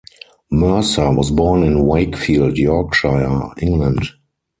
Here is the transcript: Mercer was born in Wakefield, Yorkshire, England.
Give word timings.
Mercer 0.49 1.11
was 1.11 1.29
born 1.29 1.61
in 1.61 1.85
Wakefield, 1.85 2.57
Yorkshire, 2.57 3.51
England. 3.59 3.99